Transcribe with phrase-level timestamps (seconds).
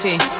[0.00, 0.39] sim.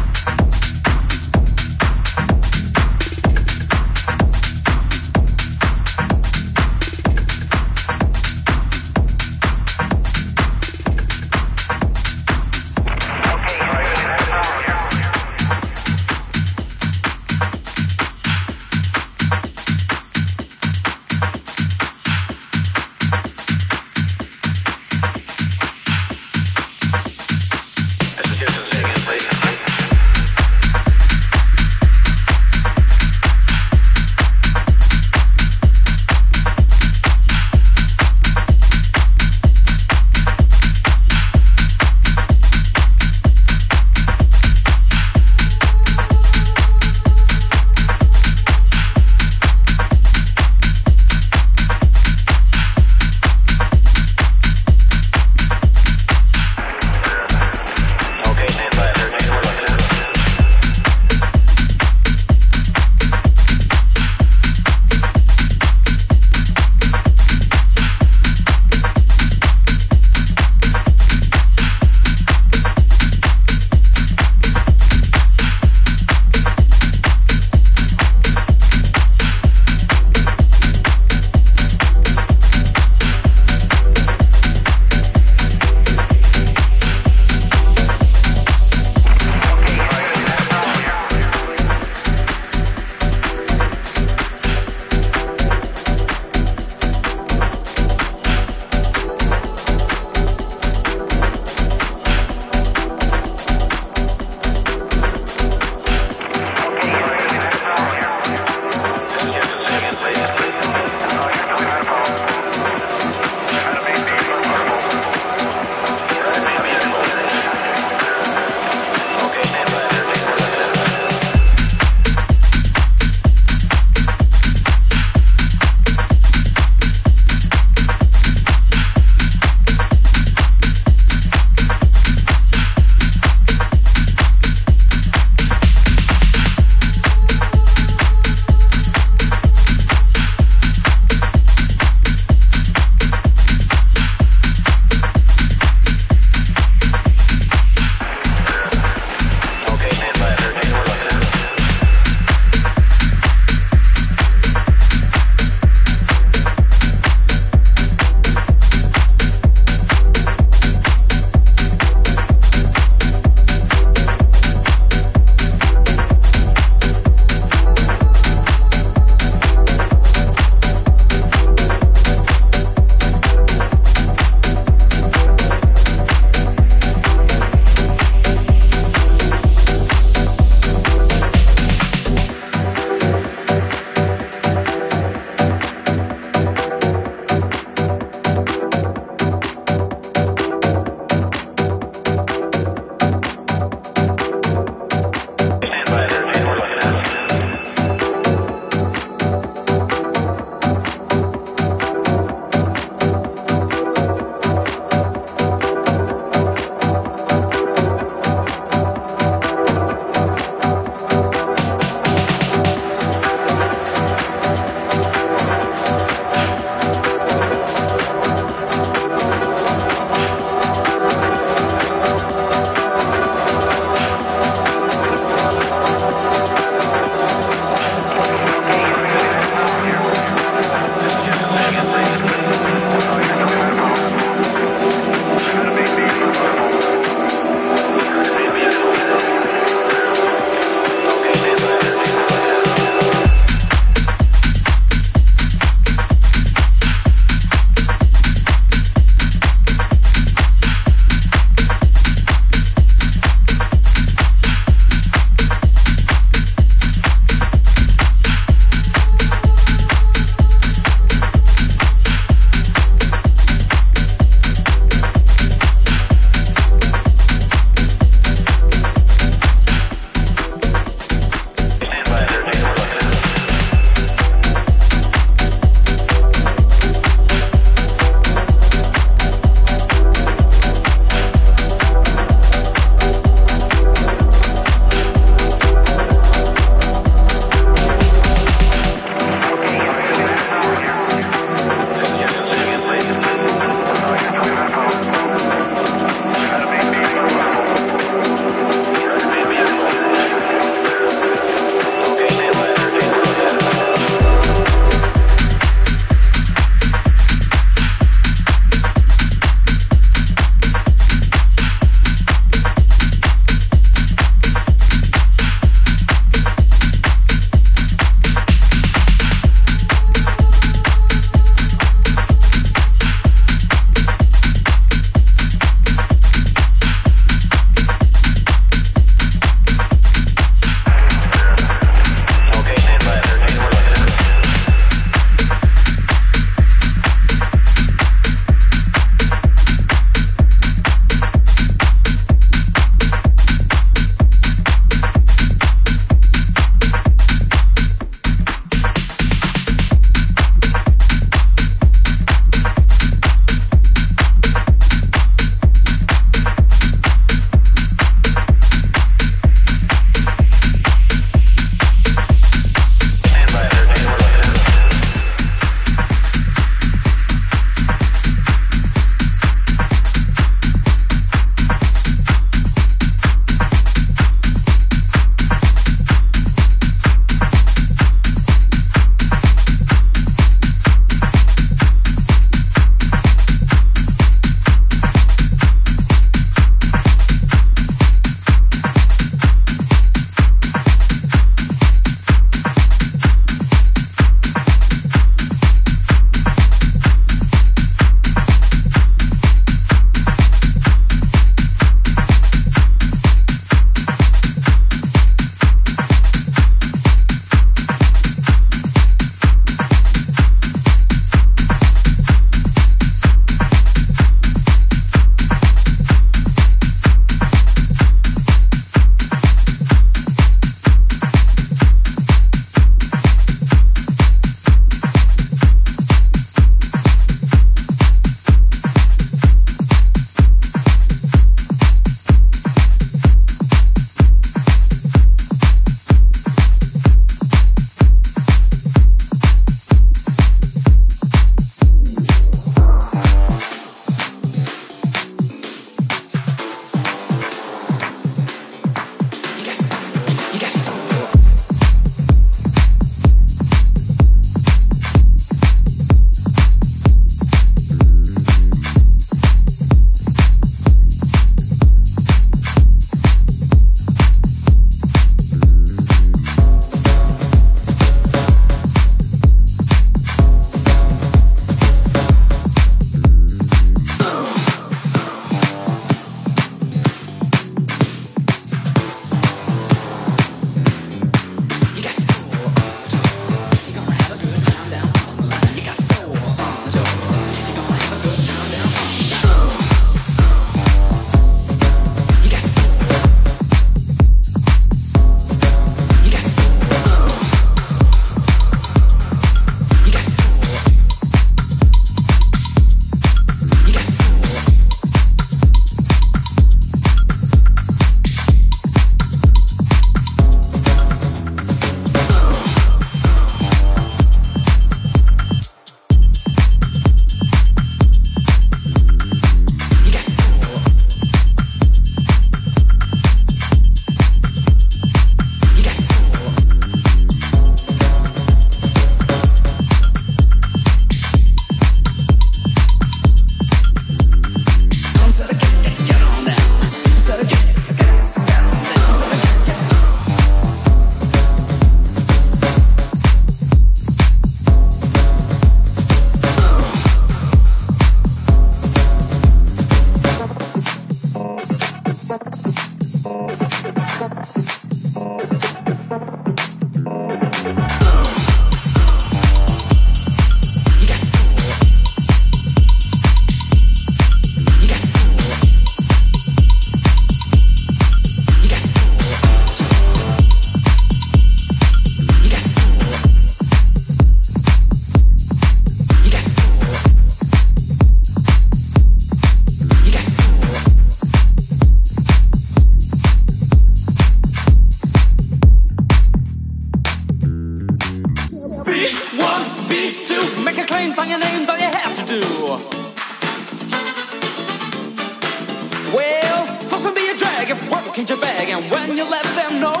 [596.14, 599.44] Well, force and be a drag if work ain't your bag, and when you let
[599.54, 600.00] them know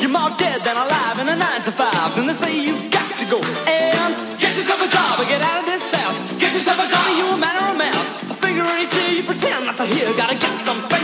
[0.00, 3.16] you're more dead than alive in a nine to five, then they say you've got
[3.16, 4.10] to go and
[4.40, 6.20] get yourself a job or get out of this house.
[6.38, 8.10] Get yourself a job, you a man or a mouse.
[8.30, 10.12] A finger in each ear, you pretend not to hear.
[10.16, 11.03] Gotta get some space,